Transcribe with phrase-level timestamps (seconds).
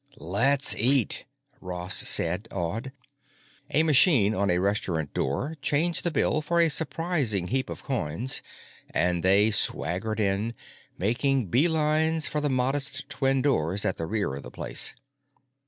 [0.17, 1.25] "Let's eat,"
[1.59, 2.91] Ross said, awed.
[3.69, 8.41] A machine on a restaurant door changed the bill for a surprising heap of coins
[8.89, 10.55] and they swaggered in,
[10.97, 14.95] making beelines for the modest twin doors at the rear of the place.